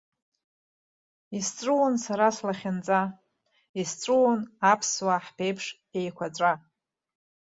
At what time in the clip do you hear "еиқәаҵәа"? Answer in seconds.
5.99-6.53